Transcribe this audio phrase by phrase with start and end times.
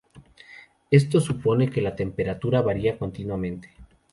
[0.89, 3.69] Esto supone que la temperatura varía continuamente.